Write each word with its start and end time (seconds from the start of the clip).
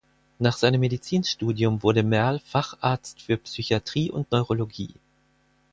Nach 0.39 0.57
seinem 0.57 0.79
Medizinstudium 0.81 1.83
wurde 1.83 2.01
Merl 2.01 2.39
Facharzt 2.39 3.21
für 3.21 3.37
Psychiatrie 3.37 4.09
und 4.09 4.31
Neurologie. 4.31 4.95